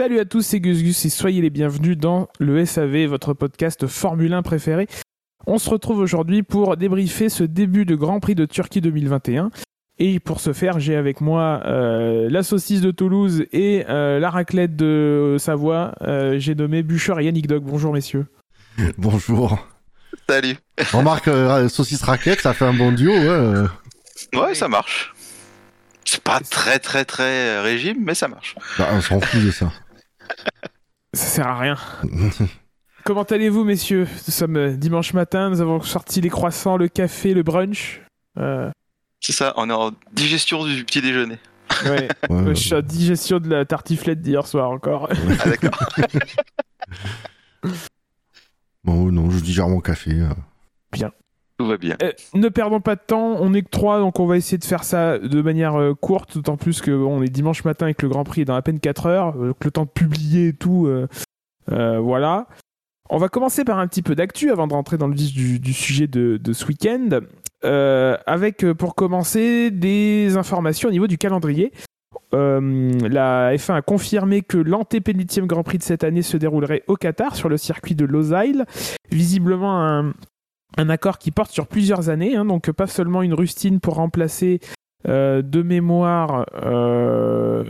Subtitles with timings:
[0.00, 3.86] Salut à tous, c'est Gus Gus et soyez les bienvenus dans le SAV, votre podcast
[3.86, 4.86] Formule 1 préféré.
[5.46, 9.50] On se retrouve aujourd'hui pour débriefer ce début de Grand Prix de Turquie 2021.
[9.98, 14.30] Et pour ce faire, j'ai avec moi euh, la saucisse de Toulouse et euh, la
[14.30, 15.92] raclette de Savoie.
[16.00, 17.62] Euh, j'ai nommé Bûcher et Yannick Dog.
[17.62, 18.24] Bonjour messieurs.
[18.96, 19.68] Bonjour.
[20.26, 20.56] Salut.
[20.94, 23.12] Remarque, euh, saucisse raclette, ça fait un bon duo.
[23.12, 23.66] Ouais,
[24.32, 25.12] Ouais, ça marche.
[26.06, 28.54] C'est pas très très très régime, mais ça marche.
[28.78, 29.70] Bah, on s'en fout de ça.
[31.14, 31.76] Ça sert à rien.
[33.04, 34.06] Comment allez-vous messieurs?
[34.26, 38.02] Nous sommes euh, dimanche matin, nous avons sorti les croissants, le café, le brunch.
[38.38, 38.70] Euh,
[39.20, 41.38] C'est ça, on est en digestion du petit déjeuner.
[41.86, 42.08] ouais.
[42.28, 45.08] Ouais, Je suis en digestion de la tartiflette d'hier soir encore.
[45.10, 45.88] Ah d'accord.
[48.84, 50.10] Bon, non, je digère mon café.
[50.12, 51.08] euh.
[52.02, 54.64] Euh, ne perdons pas de temps, on est que trois, donc on va essayer de
[54.64, 57.94] faire ça de manière euh, courte, d'autant plus que bon, on est dimanche matin et
[57.94, 60.48] que le Grand Prix est dans à peine 4 heures, euh, le temps de publier
[60.48, 61.06] et tout, euh,
[61.70, 62.46] euh, voilà.
[63.08, 65.72] On va commencer par un petit peu d'actu avant de rentrer dans le vif du,
[65.72, 67.08] sujet de, ce week-end,
[68.26, 71.72] avec pour commencer des informations au niveau du calendrier.
[72.32, 77.34] La F1 a confirmé que l'antépénultième Grand Prix de cette année se déroulerait au Qatar
[77.34, 78.62] sur le circuit de Losail.
[79.10, 80.12] Visiblement un,
[80.76, 84.60] un accord qui porte sur plusieurs années, hein, donc pas seulement une rustine pour remplacer
[85.08, 87.64] euh, de mémoire euh,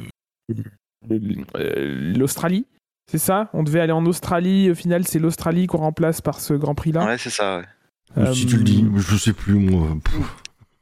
[1.11, 2.67] euh, l'Australie.
[3.11, 3.51] C'est ça?
[3.53, 7.05] On devait aller en Australie, au final c'est l'Australie qu'on remplace par ce Grand Prix-là.
[7.07, 7.59] Ouais, c'est ça.
[7.59, 7.65] ouais.
[8.19, 9.89] Euh, Si tu le dis, je sais plus, moi.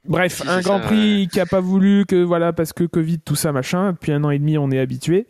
[0.06, 3.20] Bref, Si, un Grand ça, Prix qui a pas voulu que voilà parce que Covid
[3.20, 3.92] tout ça machin.
[3.92, 5.26] Depuis un an et demi on est habitué.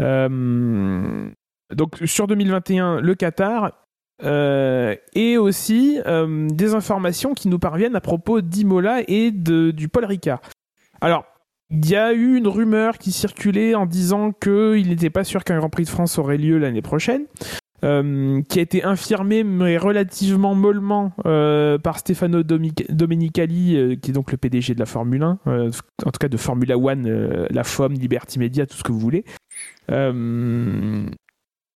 [0.00, 1.28] Euh,
[1.74, 3.72] donc sur 2021 le Qatar
[4.22, 9.88] euh, et aussi euh, des informations qui nous parviennent à propos d'Imola et de, du
[9.88, 10.40] Paul Ricard.
[11.00, 11.24] Alors
[11.70, 15.58] il y a eu une rumeur qui circulait en disant qu'il n'était pas sûr qu'un
[15.58, 17.26] Grand Prix de France aurait lieu l'année prochaine.
[17.84, 24.36] euh, qui a été infirmée mais relativement mollement par Stefano Domenicali, qui est donc le
[24.38, 25.70] PDG de la Formule 1, euh,
[26.04, 29.24] en tout cas de Formula One, la FOM, Liberty Media, tout ce que vous voulez.
[29.90, 31.06] Euh,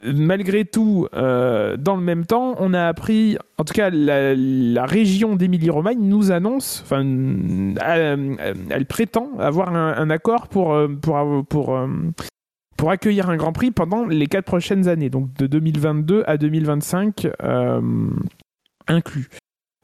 [0.04, 5.36] malgré tout, euh, dans le même temps, on a appris, en tout cas, la, région
[5.36, 8.36] d'Émilie-Romagne nous annonce, enfin, elle,
[8.70, 11.86] elle prétend avoir un, accord pour, euh, pour, pour, euh,
[12.88, 17.80] accueillir un Grand Prix pendant les quatre prochaines années, donc de 2022 à 2025 euh,
[18.88, 19.28] inclus.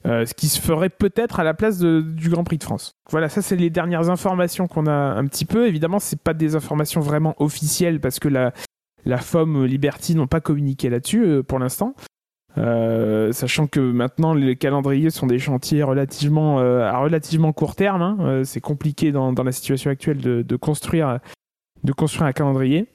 [0.06, 2.92] Euh, ce qui se ferait peut-être à la place du Grand Prix de France.
[3.10, 5.66] Voilà, ça c'est les dernières informations qu'on a un petit peu.
[5.66, 8.52] Évidemment, c'est pas des informations vraiment officielles parce que la,
[9.08, 11.94] la FOM Liberty n'ont pas communiqué là-dessus euh, pour l'instant.
[12.58, 18.02] Euh, sachant que maintenant les calendriers sont des chantiers relativement euh, à relativement court terme,
[18.02, 18.16] hein.
[18.20, 21.20] Euh, c'est compliqué dans, dans la situation actuelle de, construire
[21.84, 22.86] de construire un calendrier.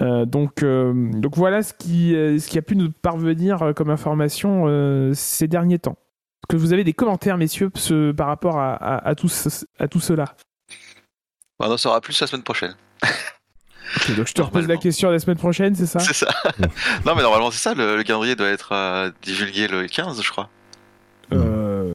[0.00, 3.72] Euh, donc, euh, donc voilà ce qui, euh, ce qui a pu nous parvenir euh,
[3.72, 5.96] comme information euh, ces derniers temps.
[6.42, 7.70] Est-ce que vous avez des commentaires, messieurs,
[8.16, 9.30] par rapport à, à, tout,
[9.78, 10.34] à tout cela?
[11.60, 12.74] On en saura plus la semaine prochaine.
[13.96, 15.98] Ok, Donc je te repose la question la semaine prochaine, c'est ça?
[16.00, 16.28] C'est ça.
[17.06, 17.74] non, mais normalement, c'est ça.
[17.74, 20.48] Le, le calendrier doit être euh, divulgué le 15, je crois.
[21.32, 21.92] Euh,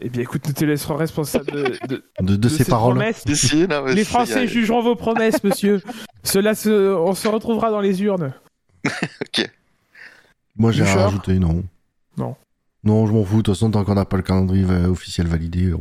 [0.00, 2.94] Eh bien écoute, nous te laisserons responsable de, de, De, de de ces paroles.
[2.94, 3.24] Promesses.
[3.34, 5.80] Si, non, mais Les Français a- jugeront vos promesses, monsieur.
[6.22, 6.94] Cela se...
[6.96, 8.32] On se retrouvera dans les urnes.
[10.56, 11.64] Moi, j'ai rien rajouté, non.
[12.16, 12.34] Non.
[12.84, 13.38] Non, je m'en fous.
[13.38, 15.72] De toute façon, tant qu'on n'a pas le calendrier officiel validé.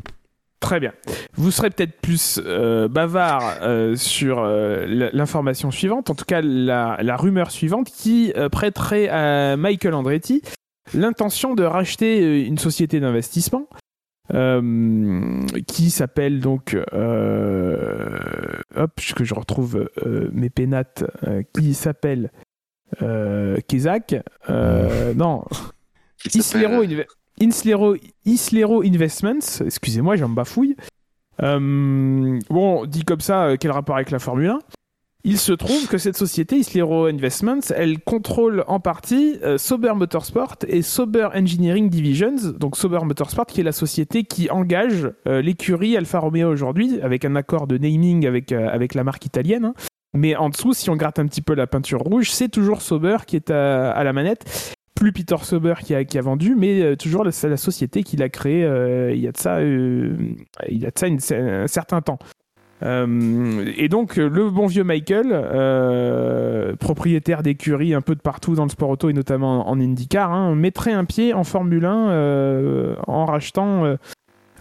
[0.65, 0.93] Très bien.
[1.35, 6.97] Vous serez peut-être plus euh, bavard euh, sur euh, l'information suivante, en tout cas la,
[7.03, 10.41] la rumeur suivante, qui prêterait à Michael Andretti
[10.95, 13.67] l'intention de racheter une société d'investissement
[15.67, 16.75] qui s'appelle donc
[18.75, 19.87] hop que je retrouve
[20.31, 21.03] mes pénates
[21.53, 22.31] qui s'appelle
[22.99, 24.15] Kezak
[24.49, 25.43] non
[26.33, 26.83] Islero,
[27.39, 30.75] Islero, Investments, excusez-moi, j'en bafouille.
[31.43, 34.59] Euh, bon, dit comme ça, euh, quel rapport avec la Formule 1
[35.25, 40.55] Il se trouve que cette société, Islero Investments, elle contrôle en partie euh, Sauber Motorsport
[40.67, 42.53] et Sauber Engineering Divisions.
[42.57, 47.25] Donc Sauber Motorsport, qui est la société qui engage euh, l'écurie Alfa Romeo aujourd'hui, avec
[47.25, 49.65] un accord de naming avec, avec la marque italienne.
[49.65, 49.73] hein.
[50.17, 53.17] Mais en dessous, si on gratte un petit peu la peinture rouge, c'est toujours Sauber
[53.27, 54.74] qui est à la manette
[55.05, 58.27] plus Peter Sauber qui a, a vendu, mais euh, toujours la, la société qui l'a
[58.29, 60.15] créé euh, il y a de ça, euh,
[60.67, 62.17] il y a de ça un certain temps.
[62.81, 65.27] Et donc le bon vieux Michael,
[66.79, 70.55] propriétaire d'écuries un peu de partout dans le sport auto et notamment en IndyCar, hein,
[70.55, 73.95] mettrait un pied en Formule 1 euh, en rachetant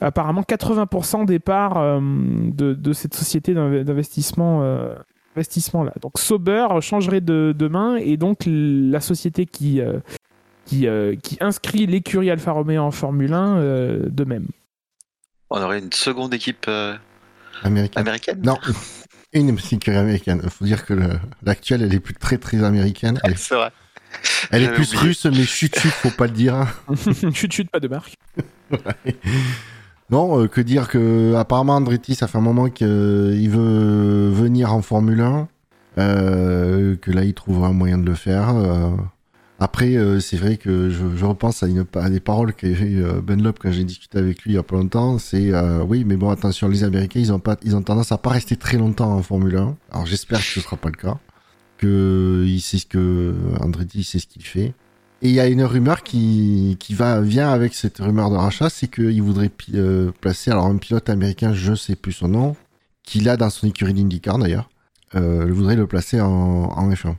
[0.00, 4.94] apparemment 80% des parts de, cette société d'inve- d'investissement euh,
[5.36, 5.92] investissement-là.
[6.00, 9.80] Donc Sauber changerait de, de, main et donc la société qui,
[10.66, 14.46] qui, euh, qui inscrit l'écurie Alfa Romeo en Formule 1 euh, de même.
[15.50, 16.68] On aurait une seconde équipe
[17.62, 18.00] américaine.
[18.00, 18.58] américaine Non,
[19.32, 20.40] une écurie américaine.
[20.42, 20.94] Il faut dire que
[21.42, 23.20] l'actuelle, elle est plus très très américaine.
[23.24, 23.38] Elle...
[23.38, 23.70] C'est vrai.
[24.50, 26.54] Elle est plus russe, mais chut chut, faut pas le dire.
[26.54, 26.68] Hein.
[27.32, 28.16] chut chut, pas de marque.
[30.10, 34.82] Non, euh, que dire que apparemment Andretti, ça fait un moment qu'il veut venir en
[34.82, 35.48] Formule 1,
[35.98, 38.54] euh, que là il trouvera un moyen de le faire.
[38.54, 38.90] Euh.
[39.64, 43.84] Après, c'est vrai que je, repense à, des paroles qu'a eu Ben Lop quand j'ai
[43.84, 45.18] discuté avec lui il y a pas longtemps.
[45.18, 45.52] C'est
[45.82, 49.22] oui, mais bon, attention, les Américains, ils ont tendance à pas rester très longtemps en
[49.22, 49.76] Formule 1.
[49.90, 51.18] Alors j'espère que ce sera pas le cas,
[51.78, 54.74] que il sait ce que Andretti sait ce qu'il fait.
[55.24, 59.22] Et il y a une rumeur qui, vient avec cette rumeur de rachat, c'est qu'il
[59.22, 62.56] voudrait euh, placer alors un pilote américain, je sais plus son nom,
[63.04, 64.68] qu'il a dans son écurie d'IndyCar d'ailleurs,
[65.14, 67.16] euh, voudrait le placer en, en F1.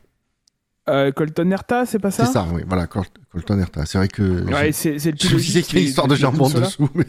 [0.88, 3.86] Euh, Colton Herta, c'est pas ça C'est ça, oui, voilà, Colton Herta.
[3.86, 4.44] C'est vrai que.
[4.52, 7.06] Ouais, c'est, le Je me disais qu'il y a une histoire de jambon dessous, mais.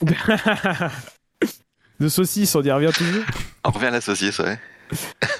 [2.00, 3.24] de saucisse, on y revient toujours.
[3.64, 4.58] On revient à la saucisse, ouais.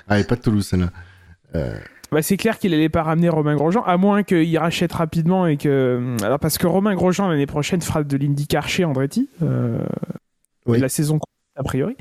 [0.08, 0.90] ah, et pas de Toulouse, celle-là.
[1.54, 1.78] Euh,
[2.10, 5.56] bah, c'est clair qu'il allait pas ramener Romain Grosjean, à moins qu'il rachète rapidement et
[5.56, 6.16] que.
[6.22, 9.28] Alors, parce que Romain Grosjean, l'année prochaine, fera de l'IndyCar chez Andretti.
[9.42, 9.78] Euh...
[10.66, 11.20] La saison,
[11.56, 11.96] a priori.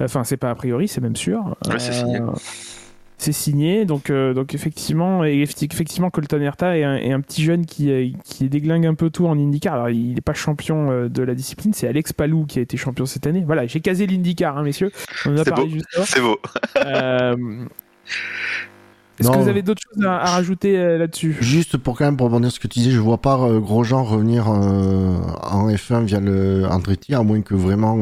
[0.00, 1.56] Enfin, c'est pas a priori, c'est même sûr.
[1.78, 2.20] c'est signé.
[3.18, 7.66] Euh, c'est signé, donc, euh, donc effectivement, et effectivement, Colton Herta est un, petit jeune
[7.66, 9.74] qui, qui déglingue un peu tout en IndyCar.
[9.74, 13.06] Alors, il n'est pas champion de la discipline, c'est Alex Palou qui a été champion
[13.06, 13.42] cette année.
[13.44, 14.92] Voilà, j'ai casé l'IndyCar, hein, messieurs.
[15.26, 16.38] On en a parlé juste C'est beau.
[19.18, 21.36] Est-ce que vous avez d'autres choses à, rajouter euh, là-dessus?
[21.40, 23.58] Juste pour quand même pour rebondir sur ce que tu disais, je vois pas euh,
[23.58, 27.98] Grosjean revenir euh, en F1 via le Andretti, à moins que vraiment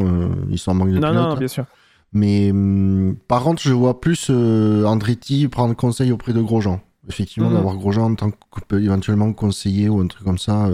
[0.50, 1.64] il s'en manque de non, Non, bien sûr.
[2.12, 6.80] Mais hum, par contre, je vois plus Andretti prendre conseil auprès de Grosjean.
[7.08, 7.56] Effectivement, mhm.
[7.56, 10.68] d'avoir Grosjean en tant que éventuellement conseiller ou un truc comme ça,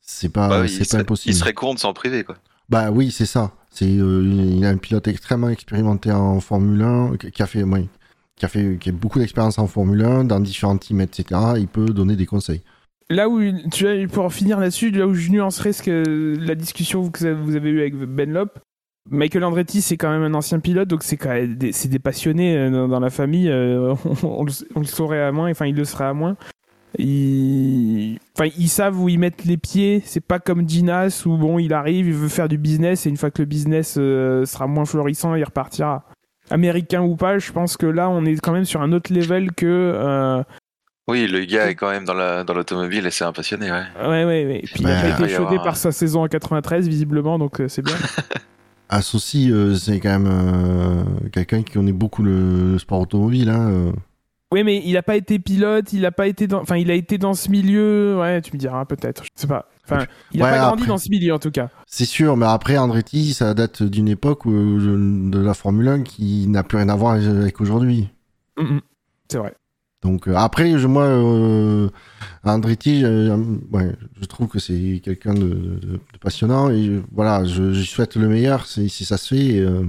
[0.00, 1.32] c'est pas, bah c'est pas impossible.
[1.32, 2.36] Il serait con de s'en priver, quoi.
[2.68, 3.52] Bah oui, c'est ça.
[3.70, 7.88] C'est, il a un pilote extrêmement expérimenté en Formule 1 qui a fait, oui,
[8.36, 11.68] qui a fait qui a beaucoup d'expérience en Formule 1, dans différents teams, etc., il
[11.68, 12.62] peut donner des conseils.
[13.08, 17.10] Là où, tu vois, pour finir là-dessus, là où je nuancerais ce que la discussion
[17.10, 18.58] que vous avez eue avec Ben Lop,
[19.10, 21.98] Michael Andretti, c'est quand même un ancien pilote, donc c'est quand même des, c'est des
[21.98, 23.48] passionnés euh, dans, la famille.
[23.48, 26.36] Euh, on, le, saurait à moins, enfin, il le serait à moins.
[26.98, 28.18] Ils...
[28.36, 30.02] Enfin, ils savent où ils mettent les pieds.
[30.04, 33.16] C'est pas comme Ginas où bon, il arrive, il veut faire du business et une
[33.16, 36.04] fois que le business euh, sera moins florissant, il repartira
[36.50, 39.52] américain ou pas, je pense que là, on est quand même sur un autre level
[39.52, 39.66] que.
[39.66, 40.42] Euh,
[41.08, 43.84] oui, le gars est quand même dans l'automobile la, dans et c'est impressionné, ouais.
[44.00, 47.60] Ouais, ouais, Et puis il a été chaudé par sa saison en 93, visiblement, donc
[47.60, 47.96] euh, c'est bien.
[48.92, 53.48] As euh, c'est quand même quelqu'un qui connaît beaucoup le, sport automobile.
[53.48, 53.92] Hein,
[54.52, 56.94] oui, mais il n'a pas été pilote, il a pas été dans, enfin, il a
[56.94, 58.18] été dans ce milieu.
[58.20, 59.66] Ouais, tu me diras peut-être, je sais pas.
[59.84, 61.70] Enfin, il n'a pas grandi dans ce milieu en tout cas.
[61.86, 66.62] C'est sûr, mais après Andretti, ça date d'une époque de la Formule 1 qui n'a
[66.62, 68.10] plus rien à voir avec aujourd'hui.
[68.58, 68.80] Mm, mm.
[69.30, 69.54] c'est vrai.
[70.02, 71.88] Donc euh, après, je, moi, euh,
[72.44, 78.88] Andretti, je trouve que c'est quelqu'un de, passionnant et voilà, je, souhaite le meilleur si,
[78.90, 79.60] ça se fait.
[79.60, 79.84] Euh,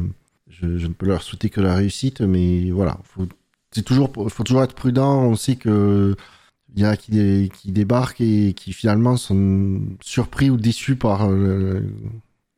[0.50, 3.27] je, je, ne peux leur souhaiter que la réussite, mais voilà, faut,
[3.72, 5.24] c'est toujours, faut toujours être prudent.
[5.24, 6.15] On sait que
[6.75, 11.82] il y a qui, qui débarquent et qui finalement sont surpris ou déçus par euh,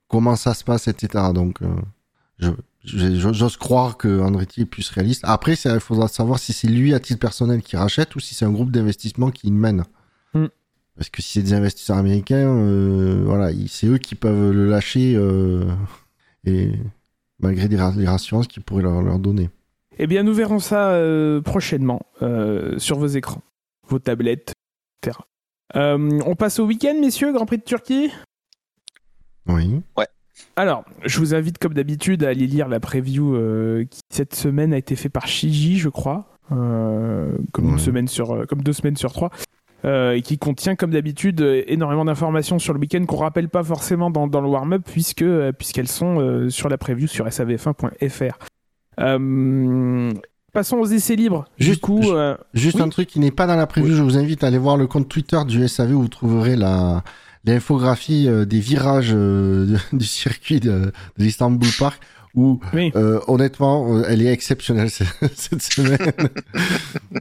[0.07, 1.25] comment ça se passe, etc.
[1.33, 2.51] Donc, euh,
[2.85, 5.21] j'ose croire que Andretti est plus réaliste.
[5.25, 8.45] Après, il faudra savoir si c'est lui à titre personnel qui rachète ou si c'est
[8.45, 9.83] un groupe d'investissement qui le mène.
[10.33, 10.45] Mm.
[10.95, 15.19] Parce que si c'est des investisseurs américains, euh, voilà, c'est eux qui peuvent le lâcher
[16.45, 16.71] et
[17.39, 19.49] malgré des, des rassurances qu'ils pourraient leur, leur donner.
[19.97, 20.97] Eh bien, nous verrons ça
[21.43, 22.05] prochainement
[22.77, 23.41] sur vos écrans
[23.87, 24.53] vos tablettes,
[25.01, 25.19] etc.
[25.75, 28.11] Euh, on passe au week-end, messieurs, Grand Prix de Turquie?
[29.47, 29.81] Oui.
[29.97, 30.07] Ouais.
[30.55, 34.73] Alors, je vous invite comme d'habitude à aller lire la preview euh, qui cette semaine
[34.73, 38.97] a été faite par Shiji, je crois, euh, comme, une semaine sur, comme deux semaines
[38.97, 39.31] sur trois,
[39.83, 44.27] et qui contient comme d'habitude énormément d'informations sur le week-end qu'on rappelle pas forcément dans,
[44.27, 45.25] dans le warm-up puisque
[45.59, 48.39] puisqu'elles sont sur la preview sur savf1.fr.
[50.55, 51.43] Passons aux essais libres.
[51.57, 52.37] Juste, coup, euh,
[52.79, 53.93] un truc qui n'est pas dans la prévue.
[53.93, 57.03] Je vous invite à aller voir le compte Twitter du SAV où vous trouverez la
[57.45, 62.01] l'infographie euh, des virages euh, du circuit de, l'Istanbul Park.
[62.37, 62.59] Où
[63.27, 64.89] honnêtement, elle est exceptionnelle
[65.35, 66.11] cette semaine.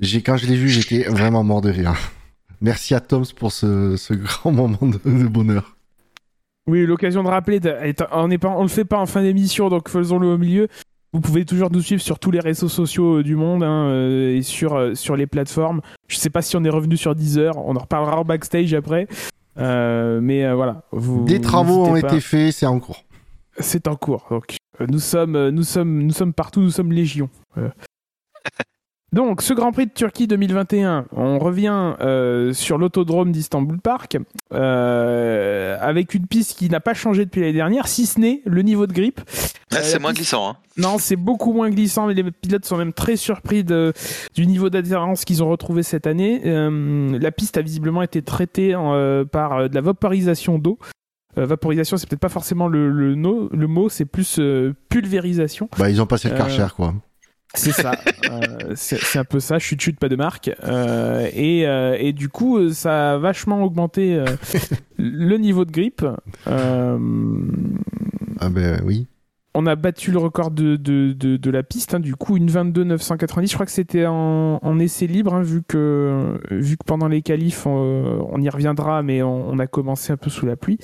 [0.01, 1.95] j'ai quand je l'ai vu, j'étais vraiment mort de rire.
[2.61, 5.77] Merci à Toms pour ce, ce grand moment de, bonheur.
[6.67, 7.61] Oui, l'occasion de rappeler,
[8.11, 10.67] on ne on le fait pas en fin d'émission, donc faisons-le au milieu
[11.13, 14.97] Vous pouvez toujours nous suivre sur tous les réseaux sociaux du monde hein, et sur,
[14.97, 15.81] sur les plateformes.
[16.09, 19.07] Je sais pas si on est revenu sur Deezer, on en reparlera en backstage après.
[19.57, 20.83] Mais voilà.
[20.93, 23.05] Vous, Des travaux ont été faits, c'est en cours.
[23.59, 24.27] C'est en cours.
[24.31, 24.57] Donc
[24.89, 27.29] nous sommes, nous sommes, nous sommes partout, nous sommes légion.
[29.15, 34.19] Donc, ce Grand Prix de Turquie 2021, on revient euh, sur l'autodrome d'Istanbul Park,
[34.53, 38.63] euh, avec une piste qui n'a pas changé depuis l'année dernière, si ce n'est le
[38.63, 39.21] niveau de grippe.
[39.73, 40.49] Euh, c'est moins glissant.
[40.51, 40.57] Hein.
[40.79, 43.93] Non, c'est beaucoup moins glissant, mais les pilotes sont même très surpris de,
[44.35, 46.41] du niveau d'adhérence qu'ils ont retrouvé cette année.
[46.45, 48.73] la piste a visiblement été traitée
[49.31, 50.77] par de la vaporisation d'eau.
[51.37, 54.41] vaporisation, c'est peut-être pas forcément le, le, le mot, c'est plus
[54.89, 55.69] pulvérisation.
[55.79, 56.95] Bah, ils ont passé le karcher, quoi.
[57.55, 57.93] C'est ça,
[58.31, 62.29] euh, c'est un peu ça, chute chute pas de marque, euh, et, euh, et, du
[62.29, 64.23] coup ça a vachement augmenté
[64.99, 66.05] le niveau de grippe.
[66.47, 66.99] ah
[68.51, 69.07] ben oui.
[69.57, 72.83] On a battu le record de, de, de, la piste, hein, du coup une 22
[72.83, 73.49] 990.
[73.49, 77.23] Je crois que c'était en, en, essai libre, hein, vu que vu que pendant les
[77.23, 80.79] qualifs on, y reviendra, mais on, on, a commencé un peu sous la pluie.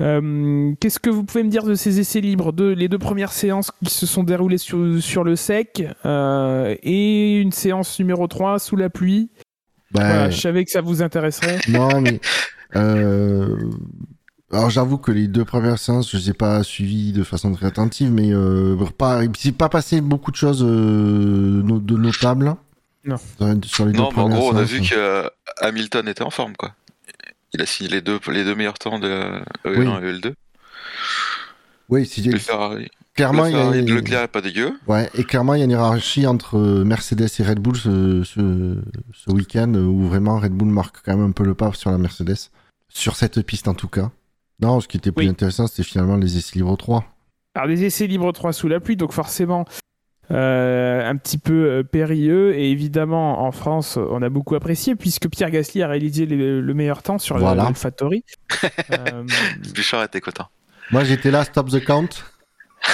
[0.00, 3.32] Euh, qu'est-ce que vous pouvez me dire de ces essais libres, de les deux premières
[3.32, 8.58] séances qui se sont déroulées sur, sur le sec euh, et une séance numéro 3
[8.58, 9.30] sous la pluie?
[9.92, 11.58] Bah, Je savais que ça vous intéresserait.
[11.68, 12.20] Non, mais
[12.76, 13.56] euh,
[14.52, 17.66] alors j'avoue que les deux premières séances, je les ai pas suivies de façon très
[17.66, 22.54] attentive, mais euh, pas, il pas passé beaucoup de choses euh, de notables.
[23.04, 23.16] Non.
[23.64, 25.30] Sur les non, mais en gros, on a vu que
[25.62, 26.74] Hamilton était en forme, quoi.
[27.52, 29.08] Il a signé les deux, les deux meilleurs temps de
[29.64, 30.34] E1 et E2.
[31.88, 32.88] Oui, si le Ferrari.
[33.14, 33.94] Clairement, le Ferrari il y a...
[33.96, 34.72] Leclerc pas dégueu.
[34.86, 39.30] Ouais, et clairement, il y a une hiérarchie entre Mercedes et Red Bull ce, ce,
[39.30, 42.36] week-end où vraiment Red Bull marque quand même un peu le pas sur la Mercedes.
[42.88, 44.10] Sur cette piste en tout cas.
[44.60, 47.04] Non, ce qui était plus intéressant, c'était finalement les essais libres 3.
[47.54, 49.64] Alors, les essais libres 3 sous la pluie, donc forcément, euh,
[50.30, 52.54] un petit peu euh, périlleux.
[52.54, 57.02] Et évidemment, en France, on a beaucoup apprécié puisque Pierre Gasly a réalisé le, meilleur
[57.02, 57.68] temps sur voilà.
[57.68, 58.24] le, Factory.
[58.92, 59.24] euh...
[59.74, 60.48] Bouchard était content.
[60.90, 62.08] Moi, j'étais là, stop the count.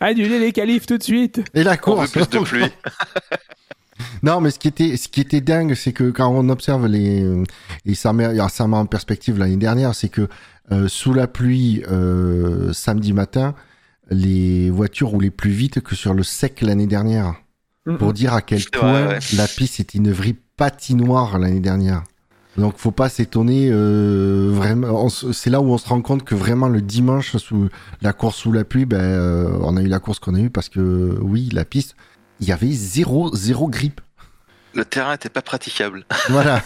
[0.00, 1.42] Annuler les qualifs tout de suite.
[1.52, 2.10] Et la course.
[2.10, 2.64] plus de pluie.
[4.22, 7.26] non, mais ce qui était, ce qui était dingue, c'est que quand on observe les,
[7.84, 10.28] et ça met, ça met en perspective l'année dernière, c'est que
[10.72, 13.54] euh, sous la pluie, euh, samedi matin,
[14.10, 17.34] les voitures roulaient plus vite que sur le sec l'année dernière.
[17.98, 22.04] Pour dire à quel point la piste était une vraie patinoire l'année dernière.
[22.56, 25.08] Donc faut pas s'étonner euh, vraiment.
[25.08, 27.68] C'est là où on se rend compte que vraiment le dimanche sous
[28.02, 30.50] la course sous la pluie, ben euh, on a eu la course qu'on a eue
[30.50, 31.96] parce que oui la piste,
[32.40, 34.00] il y avait zéro zéro grippe.
[34.74, 36.04] Le terrain était pas praticable.
[36.28, 36.62] Voilà.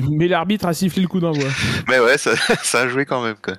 [0.00, 1.48] Mais l'arbitre a sifflé le coup d'envoi.
[1.88, 3.54] Mais ouais, ça, ça, a joué quand même quoi.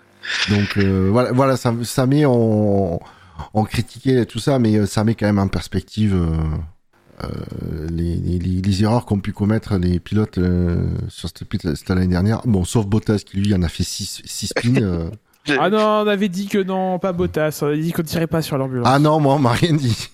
[0.49, 2.99] Donc euh, voilà, voilà, ça, ça met en,
[3.53, 7.27] en critiquer tout ça, mais euh, ça met quand même en perspective euh,
[7.89, 10.39] les, les, les, erreurs qu'ont pu commettre les pilotes
[11.07, 12.41] sur cette piste l'année dernière.
[12.45, 15.11] Bon, sauf Bottas qui lui en a fait 6 spins.
[15.59, 17.59] Ah non, on avait dit que non, pas Bottas.
[17.61, 18.87] On avait dit qu'on tirait pas sur l'ambulance.
[18.89, 20.09] Ah non, moi on m'a rien dit.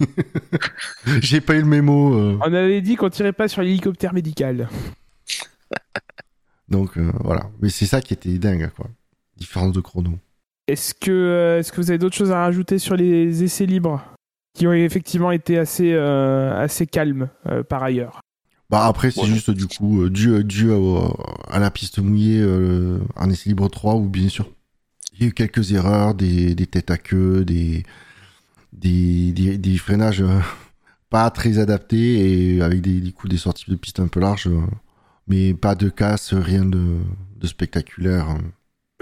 [1.21, 2.37] J'ai pas eu le mémo.
[2.39, 4.69] On avait dit qu'on tirait pas sur l'hélicoptère médical.
[6.69, 8.87] Donc voilà, mais c'est ça qui était dingue, quoi
[9.43, 10.17] différence de chrono.
[10.67, 14.03] Est-ce que, euh, est-ce que vous avez d'autres choses à rajouter sur les essais libres
[14.55, 18.21] qui ont effectivement été assez, euh, assez calmes euh, par ailleurs?
[18.69, 22.41] Bah après c'est juste du coup dû, dû à, la piste mouillée
[23.15, 24.49] un essai libre 3 ou bien sûr
[25.13, 27.83] il y a eu quelques erreurs, des, des têtes à queue, des,
[28.71, 30.23] des, des, freinages
[31.11, 34.49] pas très adaptés et avec des, des coups des sorties de piste un peu larges
[35.27, 36.99] mais pas de casse, rien de,
[37.37, 38.37] de spectaculaire.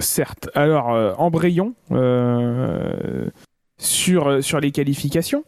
[0.02, 0.50] Certes.
[0.56, 3.30] Alors, euh, embrayons euh,
[3.78, 5.44] sur, sur les qualifications.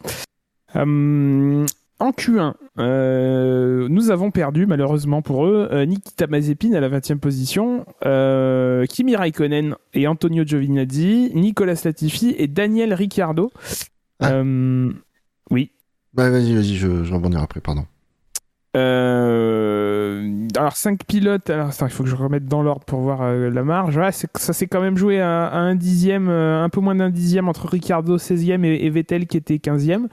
[0.75, 1.65] Euh,
[1.99, 7.85] en Q1, nous avons perdu, malheureusement pour eux, Nikita Mazepin à la 20e position,
[8.89, 13.51] Kimi Raikkonen et Antonio Giovinazzi, Nicolas Latifi et Daniel Ricciardo.
[14.19, 14.41] Ah.
[15.49, 15.71] oui.
[16.13, 17.85] Bah, vas-y, vas-y, je, je rebondirai après, pardon.
[18.75, 19.72] Euh,
[20.55, 23.63] alors 5 pilotes, alors il faut que je remette dans l'ordre pour voir euh, la
[23.63, 23.99] marge.
[24.11, 27.67] ça s'est quand même joué à, un dixième, euh, un peu moins d'un dixième entre
[27.67, 30.07] Ricardo 16e et, Vettel qui était 15e.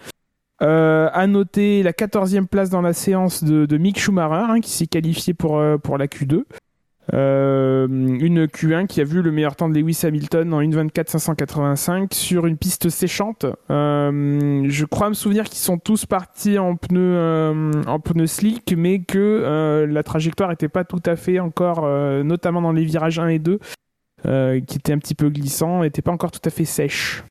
[0.61, 5.35] à noter la 14e place dans la séance de, Mick Schumacher hein, qui s'est qualifié
[5.35, 6.45] pour, pour la Q2.
[7.12, 12.47] Euh, une Q1 qui a vu le meilleur temps de Lewis Hamilton en 1.24.585 sur
[12.47, 13.47] une piste séchante.
[13.71, 18.75] Euh, je crois me souvenir qu'ils sont tous partis en pneus euh, en pneus slick,
[18.76, 21.87] mais que la trajectoire n'était pas tout à fait encore,
[22.25, 23.59] notamment dans les virages 1 et 2,
[24.23, 27.25] qui étaient un petit peu glissants, n'était pas encore tout à fait sèche.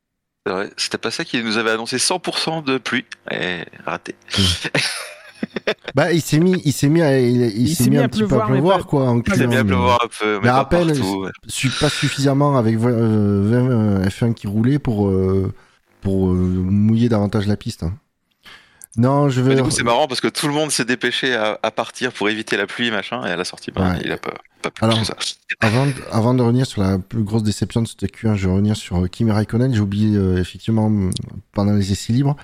[0.76, 3.04] C'était pas ça qui nous avait annoncé 100% de pluie.
[3.30, 4.14] Et raté.
[5.94, 8.46] bah, il s'est mis, il s'est mis, à, il, s'est mis, un petit peu à
[8.46, 9.20] pleuvoir, quoi.
[9.26, 10.34] il s'est mis à pleuvoir un peu.
[10.36, 15.08] Mais, mais à peine, je suis pas suffisamment avec 20 euh, F1 qui roulait pour,
[15.08, 15.52] euh,
[16.00, 17.82] pour euh, mouiller davantage la piste.
[17.82, 17.94] Hein.
[18.96, 19.54] Non, je vais.
[19.54, 22.56] Du coup, c'est marrant parce que tout le monde s'est dépêché à, partir pour éviter
[22.56, 25.14] la pluie, machin, et à la sortie, bah, il a pas, pas Alors, ça.
[25.60, 28.52] Avant, de, avant de revenir sur la plus grosse déception de ce Q1, je vais
[28.52, 29.74] revenir sur Kimi Raikkonen.
[29.74, 30.90] J'ai oublié, effectivement,
[31.52, 32.34] pendant les essais libres,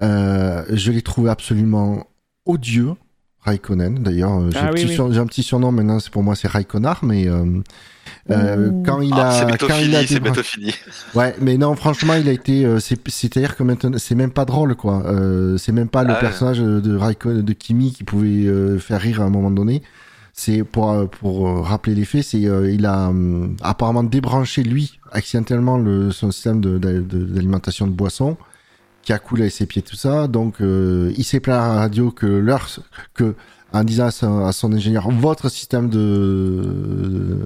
[0.00, 2.06] je l'ai trouvé absolument
[2.46, 2.94] odieux.
[3.44, 7.26] Raikkonen, d'ailleurs, euh, ah j'ai, un petit surnom maintenant, c'est pour moi c'est Raikkonar, mais
[7.26, 7.44] euh,
[8.30, 10.04] euh, quand il ah, a, c'est quand il a
[10.44, 10.72] fini.
[11.16, 14.44] Ouais, mais non, franchement, il a été, c'est, à dire que maintenant, c'est même pas
[14.44, 15.02] drôle, quoi.
[15.58, 19.24] c'est même pas le ah personnage de Raikkonen, de Kimi qui pouvait faire rire à
[19.24, 19.82] un moment donné.
[20.34, 23.12] C'est pour pour rappeler les faits, c'est il a
[23.60, 28.36] apparemment débranché lui accidentellement le son système de, d'alimentation de boissons
[29.02, 30.28] qui a coulé à ses pieds tout ça.
[30.28, 32.68] Donc euh, il s'est plaint à la radio que leur
[33.14, 33.34] que
[33.72, 37.38] en disant à son, ingénieur votre système de,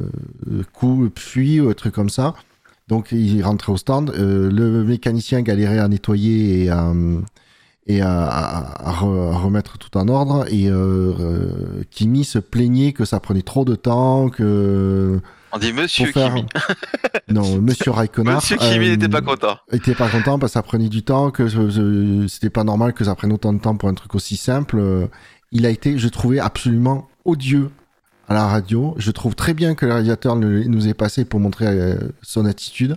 [0.47, 2.35] de coup fuit ou un truc comme ça.
[2.89, 4.11] Donc il rentrait au stand.
[4.11, 6.93] Euh, le mécanicien galérait à nettoyer et à
[7.87, 10.45] et à, remettre tout en ordre.
[10.51, 15.21] Et euh, euh, Kimi se plaignait que ça prenait trop de temps, que
[15.57, 16.45] on dit Monsieur Kimi.
[17.29, 18.37] non, Monsieur Raikkonen.
[18.37, 19.59] Monsieur Kimi n'était pas content.
[19.73, 21.49] Il était pas content parce que ça prenait du temps, que
[22.29, 25.09] c'était pas normal que ça prenne autant de temps pour un truc aussi simple.
[25.53, 27.71] Il a été, je trouvais, absolument odieux
[28.29, 28.95] à la radio.
[28.99, 32.97] Je trouve très bien que le réalisateur nous ait passé pour montrer euh, son attitude.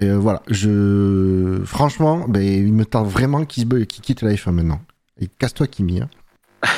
[0.00, 4.80] Et euh, voilà, je franchement, ben, il me tente vraiment qu'il quitte la F1 maintenant.
[5.20, 6.00] Et casse-toi Kimi.
[6.00, 6.08] Hein.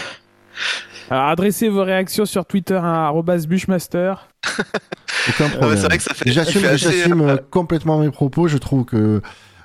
[1.11, 3.13] Alors, adressez vos réactions sur Twitter à
[3.49, 4.29] @bushmaster.
[5.29, 5.79] Aucun problème.
[5.79, 6.31] c'est vrai que ça fait.
[6.31, 8.49] J'assume euh, complètement mes propos.
[8.49, 9.21] Je trouve que.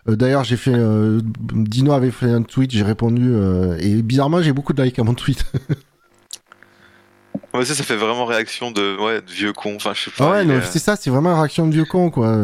[0.09, 0.73] Euh, d'ailleurs, j'ai fait.
[0.73, 1.21] Euh,
[1.53, 3.33] Dino avait fait un tweet, j'ai répondu.
[3.79, 5.45] et bizarrement, j'ai beaucoup de likes à mon tweet.
[7.53, 9.75] ouais, ça, ça fait vraiment réaction de, ouais, de vieux con.
[9.75, 10.31] Enfin, je sais pas.
[10.31, 12.35] Ouais, c'est ça, c'est vraiment réaction de vieux con, quoi.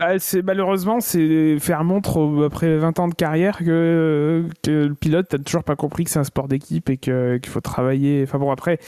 [0.00, 5.30] Bah, c'est malheureusement c'est faire montre après 20 ans de carrière que, que le pilote
[5.30, 8.22] n'a toujours pas compris que c'est un sport d'équipe et qu'il faut travailler.
[8.26, 8.78] Enfin bon après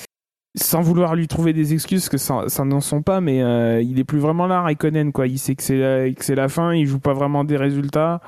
[0.55, 3.99] sans vouloir lui trouver des excuses que ça, ça n'en sont pas mais euh, il
[3.99, 5.27] est plus vraiment là Raikkonen quoi.
[5.27, 8.21] Il sait que c'est que c'est la fin il joue pas vraiment des résultats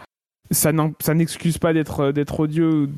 [0.51, 2.89] ça n'excuse pas d'être euh, d'être odieux.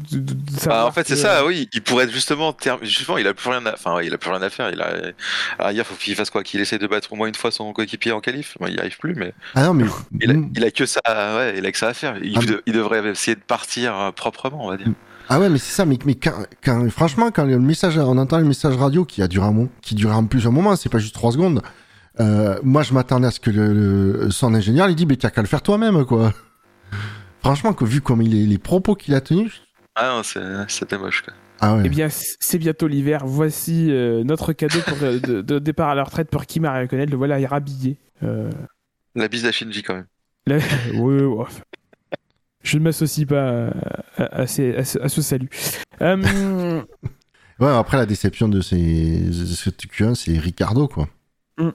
[0.66, 1.68] Bah, en fait, c'est ça, oui.
[1.72, 3.74] Il pourrait justement, justement, il a plus rien, à...
[3.74, 4.70] enfin, il a plus rien à faire.
[4.70, 5.12] Il a,
[5.58, 6.42] ah, il faut qu'il fasse quoi?
[6.42, 8.56] Qu'il essaie de battre au moins une fois son coéquipier en qualif?
[8.60, 9.32] il n'y arrive plus, mais.
[9.54, 9.84] Ah non, mais
[10.20, 12.16] il a, que ça, ouais, il a que ça à faire.
[12.22, 14.88] Il, ah, devrait essayer de partir euh, proprement, on va dire.
[15.28, 15.84] Ah ouais, mais c'est ça.
[15.84, 19.46] Mais, mais quand, franchement, quand le message, on entend le message radio qui a duré
[19.46, 21.62] un qui dure en plus un moment, c'est pas juste trois secondes.
[22.18, 25.42] Euh, moi, je m'attendais à ce que le, son ingénieur lui dit, mais t'as qu'à
[25.42, 26.32] le faire toi-même, quoi.
[27.46, 29.62] Franchement, que, vu comme il est, les propos qu'il a tenus.
[29.94, 31.32] Ah non, c'était moche, quoi.
[31.60, 31.82] Ah ouais.
[31.86, 33.22] Eh bien, c'est bientôt l'hiver.
[33.24, 37.10] Voici euh, notre cadeau pour, euh, de, départ à la retraite pour m'a reconnaître.
[37.10, 37.96] Le voilà, il est rhabillé.
[38.22, 38.50] Euh.
[39.14, 40.06] La bise à Shinji, quand même.
[40.94, 41.44] oui, oui,
[42.62, 43.70] Je ne m'associe pas
[44.18, 45.48] à, ce salut.
[46.00, 46.84] ouais,
[47.60, 51.08] après, la déception de, ces, ce Q1, c'est Ricardo, quoi.
[51.58, 51.70] Mm.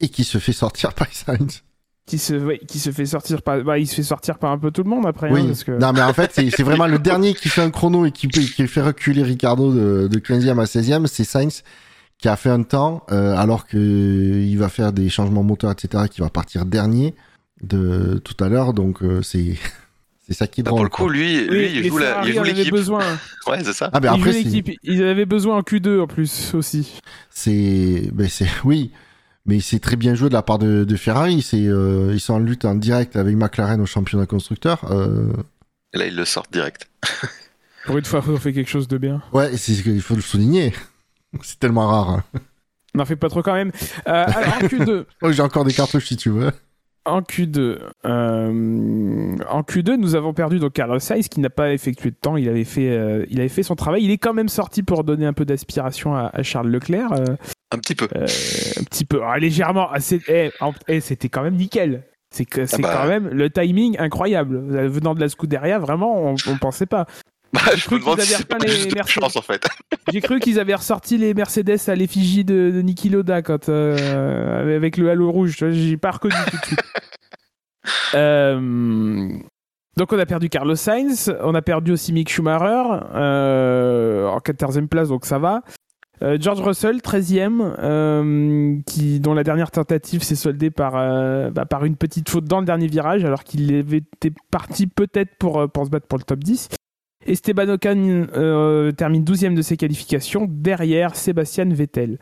[0.00, 1.64] Et qui se fait sortir par Sainz
[2.06, 4.70] qui se, qui se fait sortir par, bah, il se fait sortir par un peu
[4.70, 5.28] tout le monde après.
[5.28, 5.46] Hein, oui.
[5.46, 5.72] parce que...
[5.72, 8.66] Non, mais en fait, c'est vraiment le dernier qui fait un chrono et qui, qui
[8.66, 11.62] fait reculer Ricardo de, de 15e à 16e, c'est Sainz
[12.18, 16.04] qui a fait un temps, euh, alors que il va faire des changements moteurs, etc.,
[16.10, 17.14] qui va partir dernier
[17.62, 19.56] de tout à l'heure, donc euh, c'est.
[20.26, 20.88] C'est ça qui est bah, drôle.
[20.88, 22.72] Pour le coup, lui, lui il joue l'équipe.
[22.72, 23.02] besoin.
[23.46, 23.90] ouais, c'est ça.
[23.92, 24.32] Ah, ben après,
[24.82, 26.98] Ils avaient besoin en Q2 en plus aussi.
[27.28, 28.90] C'est, ben c'est, oui
[29.46, 31.42] mais c'est très bien joué de la part de, de Ferrari.
[31.42, 34.90] C'est, euh, ils sont en lutte en direct avec McLaren au championnat constructeur.
[34.90, 35.32] Euh...
[35.92, 36.88] Et là, ils le sortent direct.
[37.86, 39.22] Pour une fois, on fait quelque chose de bien.
[39.32, 40.72] Ouais, c'est il faut le souligner.
[41.42, 42.10] c'est tellement rare.
[42.10, 42.24] Hein.
[42.94, 43.72] N'en fais pas trop quand même.
[44.06, 45.04] Euh, alors, en Q2.
[45.22, 46.52] oh, j'ai encore des cartouches si tu veux.
[47.06, 52.10] En Q2, euh, en Q2, nous avons perdu donc Carlos Sainz qui n'a pas effectué
[52.10, 52.38] de temps.
[52.38, 54.04] Il avait fait, euh, il avait fait son travail.
[54.04, 57.12] Il est quand même sorti pour donner un peu d'aspiration à, à, Charles Leclerc.
[57.12, 57.36] Euh,
[57.74, 58.08] un petit peu.
[58.16, 58.26] Euh,
[58.78, 59.22] un petit peu.
[59.24, 59.88] Ah, légèrement.
[59.92, 60.50] Ah, eh,
[60.88, 62.04] eh, c'était quand même nickel.
[62.30, 62.92] C'est ah bah.
[62.92, 64.58] quand même le timing incroyable.
[64.88, 67.06] Venant de la Scuderia, vraiment, on, on pensait pas.
[67.54, 69.22] Bah, je me demande si pas les Mercedes.
[69.22, 69.64] en fait.
[70.12, 74.76] J'ai cru qu'ils avaient ressorti les Mercedes à l'effigie de, de Niki Loda quand, euh,
[74.76, 75.56] avec le halo rouge.
[75.70, 76.80] J'ai pas reconnu tout de suite.
[78.14, 79.28] Euh,
[79.98, 82.82] donc on a perdu Carlos Sainz, on a perdu aussi Mick Schumacher
[83.14, 85.62] euh, en 14e place, donc ça va.
[86.22, 88.78] Euh, George Russell, 13e, euh,
[89.20, 92.66] dont la dernière tentative s'est soldée par, euh, bah, par une petite faute dans le
[92.66, 96.68] dernier virage, alors qu'il été parti peut-être pour, pour se battre pour le top 10.
[97.26, 98.26] Esteban Ocon
[98.96, 102.18] termine 12e de ses qualifications, derrière Sébastien Vettel.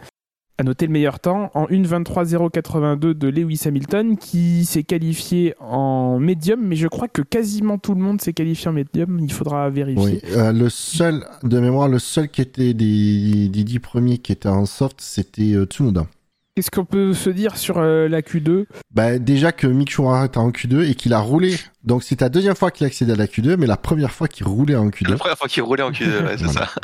[0.59, 6.61] À noter le meilleur temps en 1.23.082 de Lewis Hamilton qui s'est qualifié en médium,
[6.63, 9.19] mais je crois que quasiment tout le monde s'est qualifié en médium.
[9.19, 10.21] Il faudra vérifier.
[10.23, 14.31] Oui, euh, le seul, de mémoire, le seul qui était des, des 10 premiers qui
[14.31, 16.07] était en soft, c'était euh, Tsunoda.
[16.55, 20.39] Qu'est-ce qu'on peut se dire sur euh, la Q2 bah, Déjà que Mick Schumacher était
[20.39, 21.57] en Q2 et qu'il a roulé.
[21.83, 24.29] Donc c'est la deuxième fois qu'il a accédé à la Q2, mais la première fois
[24.29, 25.13] qu'il roulait en Q2.
[25.13, 26.69] La première fois qu'il roulait en Q2, ouais, c'est ça.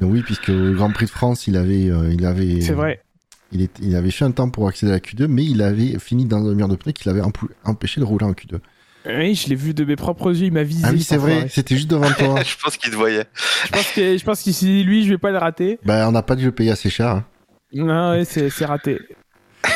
[0.00, 2.60] Oui, puisque au Grand Prix de France, il avait, euh, il avait.
[2.60, 3.02] C'est vrai.
[3.52, 5.98] Il, est, il avait fait un temps pour accéder à la Q2, mais il avait
[5.98, 7.22] fini dans un mur de pneus qui l'avait
[7.64, 8.60] empêché de rouler en Q2.
[9.06, 10.84] Oui, je l'ai vu de mes propres yeux, il m'a visé.
[10.86, 12.42] Ah oui, c'est vrai, c'était juste devant toi.
[12.44, 13.24] je pense qu'il te voyait.
[13.64, 15.78] Je pense que, je pense qu'il s'est dit, lui, je vais pas le rater.
[15.84, 17.08] Bah, on n'a pas dû le payer assez cher.
[17.08, 17.24] Hein.
[17.72, 18.98] Non, ouais, c'est raté.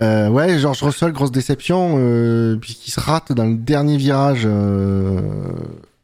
[0.00, 4.42] Euh, ouais, George Russell, grosse déception, euh, puisqu'il se rate dans le dernier virage.
[4.46, 5.20] Euh,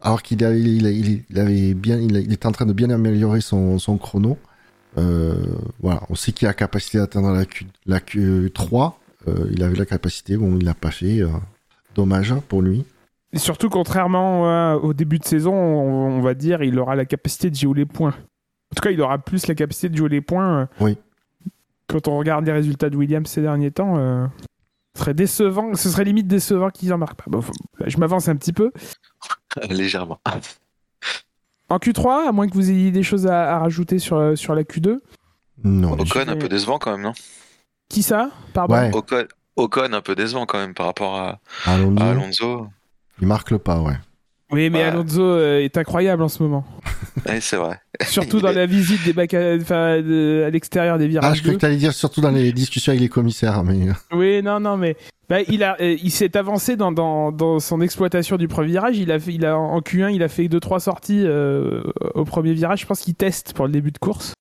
[0.00, 3.98] alors qu'il avait, il, avait bien, il, était en train de bien améliorer son, son
[3.98, 4.38] chrono.
[4.96, 5.34] Euh,
[5.80, 8.94] voilà, on sait qu'il a la capacité d'atteindre la, Q, la Q3.
[9.26, 11.20] Euh, il avait la capacité, bon, il l'a pas fait.
[11.20, 11.28] Euh,
[11.94, 12.84] dommage pour lui.
[13.32, 17.56] Et surtout, contrairement au début de saison, on, va dire, il aura la capacité de
[17.56, 18.14] jouer les points.
[18.70, 20.68] En tout cas, il aura plus la capacité de jouer les points.
[20.80, 20.96] oui.
[21.88, 24.28] Quand on regarde les résultats de Williams ces derniers temps,
[24.98, 25.74] serait décevant.
[25.74, 27.30] Ce serait limite décevant qu'ils en marquent pas.
[27.30, 27.42] Bon,
[27.84, 28.72] je m'avance un petit peu.
[29.70, 30.20] Légèrement.
[31.70, 34.62] En Q3, à moins que vous ayez des choses à, rajouter sur, euh, sur la
[34.62, 34.98] Q2
[35.64, 35.92] Non.
[35.92, 37.12] Ocon, un peu décevant quand même, non?
[37.88, 38.30] Qui ça?
[38.54, 38.74] Pardon?
[38.74, 38.90] Ouais.
[39.56, 42.68] Ocon, un peu décevant quand même par rapport à, Alonso.
[43.20, 43.96] Il marque le pas, ouais.
[44.50, 46.64] Oui, mais Alonso euh, est incroyable en ce moment.
[47.28, 47.80] oui, c'est vrai.
[48.06, 51.30] Surtout dans la visite des bacs à, à l'extérieur des virages.
[51.30, 53.62] Ah, je croyais que tu allais dire surtout dans les discussions avec les commissaires.
[53.62, 53.88] Mais...
[54.12, 54.96] Oui, non, non, mais
[55.28, 58.96] bah, il a, euh, il s'est avancé dans, dans, dans, son exploitation du premier virage.
[58.96, 61.82] Il a fait, il a en Q1, il a fait deux trois sorties euh,
[62.14, 62.80] au premier virage.
[62.80, 64.32] Je pense qu'il teste pour le début de course.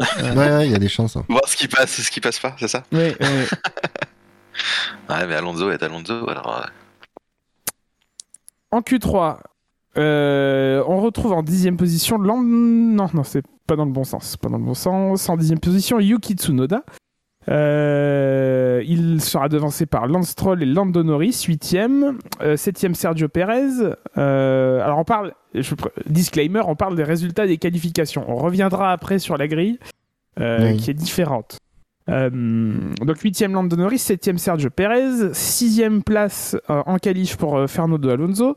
[0.00, 1.16] ouais, ouais, il y a des chances.
[1.16, 1.24] Hein.
[1.30, 2.84] Voir ce qui passe, ce qui passe pas, c'est ça?
[2.92, 2.98] Oui.
[2.98, 3.14] ouais.
[5.08, 6.66] ouais, mais Alonso est Alonso, alors.
[8.70, 9.38] En Q3,
[9.96, 14.36] euh, on retrouve en dixième position Non, non, c'est pas dans le bon sens.
[14.36, 15.28] Pas dans le bon sens.
[15.28, 16.84] En dixième position, Yuki Tsunoda.
[17.50, 22.16] Euh, il sera devancé par Lance Stroll et Lando Norris, 8e.
[22.40, 23.94] 7e, Sergio Perez.
[24.16, 25.34] Euh, alors, on parle,
[26.06, 28.24] disclaimer, on parle des résultats des qualifications.
[28.28, 29.78] On reviendra après sur la grille,
[30.36, 31.58] qui est différente.
[32.08, 38.56] donc 8e Lando Norris, 7e Sergio Perez, 6e place en qualif pour Fernando Alonso,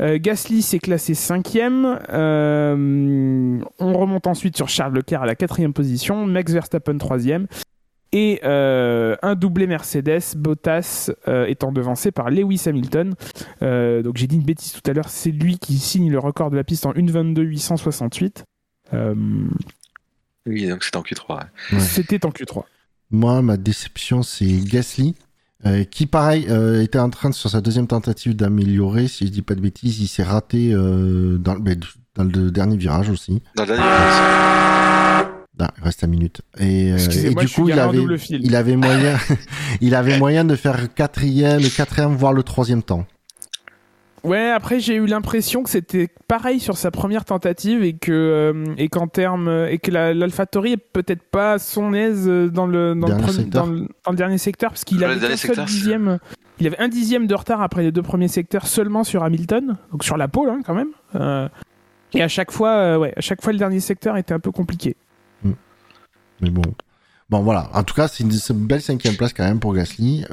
[0.00, 1.98] euh, Gasly s'est classé cinquième.
[2.10, 6.26] Euh, on remonte ensuite sur Charles Leclerc à la quatrième position.
[6.26, 7.46] Max Verstappen troisième.
[8.14, 11.10] Et euh, un doublé Mercedes, Bottas
[11.46, 13.14] étant devancé par Lewis Hamilton.
[13.60, 16.56] donc j'ai dit une bêtise tout à l'heure, c'est lui qui signe le record de
[16.56, 18.44] la piste en 1.22.868.
[20.44, 21.46] Oui, donc c'était en Q3.
[21.78, 22.64] C'était en Q3.
[23.10, 25.14] Moi, ma déception, c'est Gasly.
[25.64, 29.32] Euh, qui pareil euh, était en train de, sur sa deuxième tentative d'améliorer, si je
[29.32, 31.78] dis pas de bêtises, il s'est raté euh, dans, ben,
[32.16, 33.42] dans, le dernier virage aussi.
[33.54, 35.26] Dans le dernier virage.
[35.60, 36.40] Non, il reste un minute.
[36.58, 39.16] Et, et du coup, il avait, il avait moyen,
[39.80, 43.06] il avait moyen de faire quatrième, le quatrième voire le troisième temps.
[44.24, 48.74] Ouais, après j'ai eu l'impression que c'était pareil sur sa première tentative et que euh,
[48.78, 53.44] et qu'en termes et que l'AlphaTauri est peut-être pas son aise dans le dans, le,
[53.46, 56.18] dans, le, dans le, dernier secteur parce qu'il avait un seul dixième,
[56.60, 60.04] il avait un dixième de retard après les deux premiers secteurs seulement sur Hamilton, donc
[60.04, 60.90] sur la pole hein, quand même.
[61.16, 61.48] Euh,
[62.14, 64.52] et à chaque fois, euh, ouais, à chaque fois le dernier secteur était un peu
[64.52, 64.96] compliqué.
[65.42, 65.50] Mm.
[66.42, 66.62] Mais bon.
[67.28, 68.30] Bon voilà, en tout cas c'est une,
[68.66, 70.24] belle cinquième place quand même pour Gasly,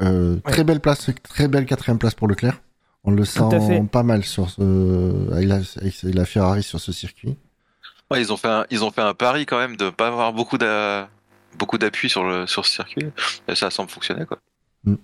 [0.44, 2.60] très belle place, très belle quatrième place pour Leclerc.
[3.04, 3.42] On le sent
[3.90, 7.36] pas mal sur ce, avec, la, Ferrari sur ce circuit.
[8.10, 10.32] Ouais, ils ont fait un, ils ont fait un pari quand même de pas avoir
[10.32, 10.58] beaucoup
[11.58, 13.06] beaucoup d'appui sur le sur ce circuit.
[13.48, 14.38] Et ça semble fonctionner quoi.
[14.84, 14.96] Mm.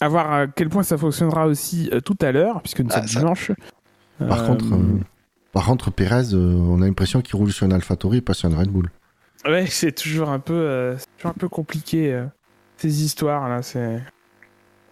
[0.00, 2.98] À voir à quel point ça fonctionnera aussi euh, tout à l'heure, puisque nous ah,
[2.98, 3.52] sommes dimanche.
[4.18, 5.00] Par contre, euh, euh,
[5.52, 8.56] par contre, Perez, on a l'impression qu'il roule sur une AlphaTauri et pas sur une
[8.56, 8.90] Red Bull.
[9.44, 12.24] Ouais, c'est toujours un peu, toujours un peu compliqué
[12.76, 13.62] ces histoires là.
[13.62, 14.02] C'est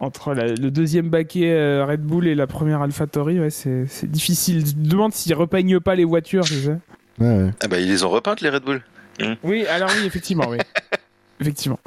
[0.00, 4.66] entre le deuxième baquet euh, Red Bull et la première AlphaTauri, ouais, c'est difficile.
[4.66, 6.78] Je me demande s'ils repeignent pas les voitures, tu sais.
[7.18, 8.82] Ouais, Ah bah ils les ont repeintes les Red Bull.
[9.20, 9.24] Mmh.
[9.42, 10.58] Oui, alors oui, effectivement, oui.
[11.40, 11.78] effectivement.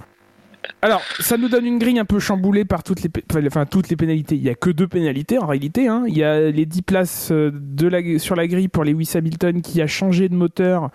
[0.82, 3.10] Alors, ça nous donne une grille un peu chamboulée par toutes les,
[3.48, 4.36] enfin, toutes les pénalités.
[4.36, 5.88] Il n'y a que deux pénalités en réalité.
[5.88, 6.06] Hein.
[6.08, 8.20] Il y a les 10 places euh, de la...
[8.20, 10.90] sur la grille pour Lewis Hamilton qui a changé de moteur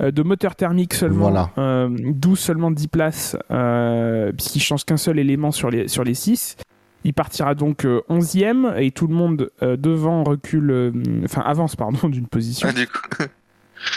[0.00, 1.88] de moteur thermique seulement, voilà.
[1.88, 3.36] 12 seulement 10 places,
[4.36, 6.56] puisqu'il change qu'un seul élément sur les, sur les 6.
[7.04, 10.92] Il partira donc 11e et tout le monde devant recule,
[11.24, 12.68] enfin avance pardon d'une position.
[12.70, 13.24] Ah, du coup.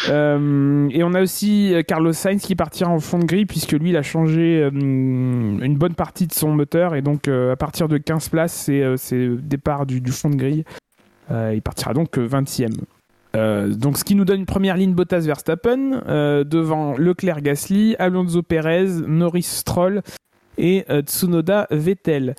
[0.10, 3.72] Euh, et on a aussi euh, Carlos Sainz qui partira en fond de grille puisque
[3.72, 7.88] lui il a changé euh, une bonne partie de son moteur et donc à partir
[7.88, 8.54] de 15 places
[8.98, 10.64] c'est le départ du, fond de grille.
[11.32, 12.18] il partira donc
[13.34, 13.74] 20e.
[13.76, 16.02] donc ce qui nous donne une première ligne Bottas Verstappen
[16.44, 20.02] devant Leclerc Gasly, Alonso Perez, Norris Stroll
[20.58, 22.36] et Tsunoda Vettel.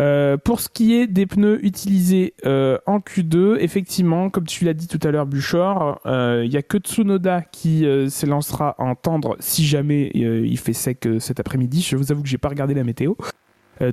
[0.00, 4.74] Euh, pour ce qui est des pneus utilisés euh, en Q2, effectivement, comme tu l'as
[4.74, 9.36] dit tout à l'heure, Buchor, il euh, n'y a que Tsunoda qui s'élancera en tendre
[9.40, 11.80] si jamais il fait sec cet après-midi.
[11.82, 13.14] Je vous avoue que j'ai pas regardé la météo.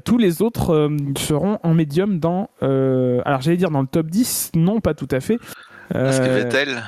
[0.05, 2.49] tous les autres seront en médium dans.
[2.61, 5.37] alors j'allais dire dans le top 10, non pas tout à fait.
[5.93, 6.83] Parce que Vettel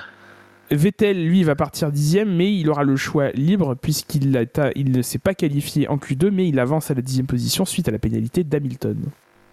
[0.71, 5.33] Vettel, lui, va partir dixième, mais il aura le choix libre puisqu'il ne s'est pas
[5.33, 8.97] qualifié en Q2, mais il avance à la dixième position suite à la pénalité d'Hamilton.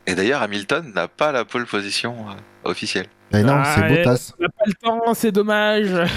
[0.06, 3.06] Et d'ailleurs, Hamilton n'a pas la pole position euh, officielle.
[3.32, 4.32] Mais non, c'est ah, Bottas.
[4.38, 5.90] Il n'a pas le temps, c'est dommage.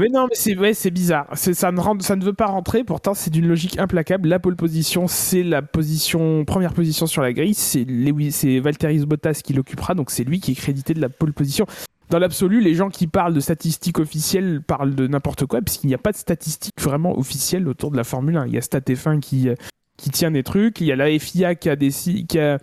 [0.00, 1.26] mais non, mais c'est ouais, c'est bizarre.
[1.34, 2.84] Ça ne, ça ne veut pas rentrer.
[2.84, 4.28] Pourtant, c'est d'une logique implacable.
[4.28, 7.54] La pole position, c'est la position première position sur la grille.
[7.54, 7.86] C'est
[8.30, 8.60] c'est
[9.06, 11.66] Bottas qui l'occupera, donc c'est lui qui est crédité de la pole position
[12.10, 15.94] dans l'absolu, les gens qui parlent de statistiques officielles parlent de n'importe quoi, puisqu'il n'y
[15.94, 18.46] a pas de statistiques vraiment officielles autour de la Formule 1.
[18.48, 19.54] Il y a StatF1 qui, euh,
[19.96, 22.58] qui tient des trucs, il y a la FIA qui a, des, qui a,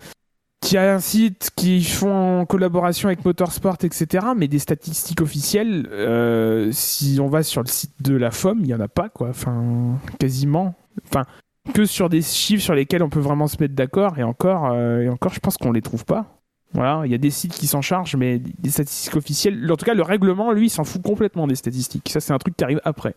[0.60, 4.26] qui a un site qui font en collaboration avec Motorsport, etc.
[4.36, 8.66] Mais des statistiques officielles, euh, si on va sur le site de la FOM, il
[8.66, 9.28] n'y en a pas, quoi.
[9.28, 10.74] Enfin, quasiment.
[11.06, 11.24] Enfin,
[11.72, 15.00] que sur des chiffres sur lesquels on peut vraiment se mettre d'accord, et encore, euh,
[15.00, 16.26] et encore, je pense qu'on les trouve pas.
[16.74, 19.70] Voilà, il y a des sites qui s'en chargent, mais des statistiques officielles.
[19.70, 22.08] En tout cas, le règlement, lui, s'en fout complètement des statistiques.
[22.10, 23.14] Ça, c'est un truc qui arrive après.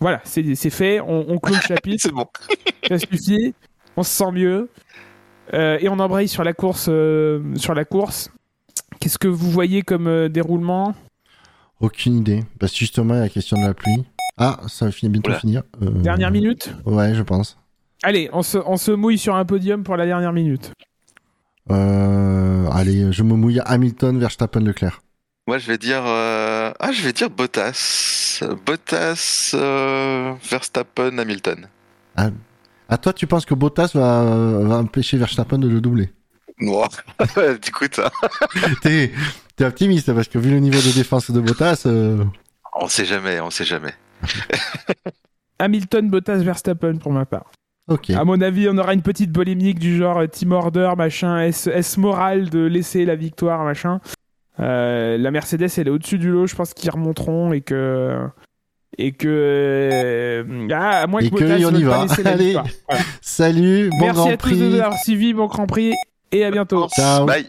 [0.00, 1.98] Voilà, c'est fait, on, on clôt le chapitre.
[2.02, 2.26] c'est bon.
[2.88, 3.54] ça suffit,
[3.96, 4.68] on se sent mieux.
[5.52, 6.86] Euh, et on embraye sur la course.
[6.88, 8.30] Euh, sur la course.
[9.00, 10.94] Qu'est-ce que vous voyez comme euh, déroulement?
[11.80, 12.44] Aucune idée.
[12.58, 14.04] Parce que justement, il y a la question de la pluie.
[14.36, 15.62] Ah, ça va finir, bientôt finir.
[15.80, 16.74] Dernière minute?
[16.86, 17.58] Ouais, je pense.
[18.02, 20.72] Allez, on se, on se mouille sur un podium pour la dernière minute.
[21.70, 25.02] Euh, allez, je me mouille Hamilton, Verstappen, Leclerc.
[25.46, 31.68] Moi, je vais dire, euh, ah, je vais dire Bottas, Bottas, euh, Verstappen, Hamilton.
[32.16, 32.30] Ah,
[32.90, 36.10] à toi, tu penses que Bottas va, va empêcher Verstappen de le doubler
[36.60, 36.84] Non,
[37.66, 38.00] écoute.
[38.82, 39.12] T'es,
[39.56, 41.86] t'es optimiste parce que vu le niveau de défense de Bottas.
[42.74, 43.94] On sait jamais, on sait jamais.
[45.58, 47.50] Hamilton, Bottas, Verstappen pour ma part.
[48.14, 51.98] À mon avis, on aura une petite polémique du genre euh, team order, machin, est-ce
[51.98, 54.00] moral de laisser la victoire, machin.
[54.60, 58.26] Euh, la Mercedes, elle est au-dessus du lot, je pense qu'ils remonteront et que.
[59.02, 59.28] Et que.
[59.28, 62.04] Euh, ah, à moins et que, on y va.
[62.26, 62.56] Allez,
[63.22, 64.50] salut, bon Merci Grand Prix.
[64.50, 65.94] Merci à tous d'avoir suivi, bon Grand Prix,
[66.32, 66.86] et à bientôt.
[66.94, 67.24] Ciao.
[67.24, 67.46] Bye.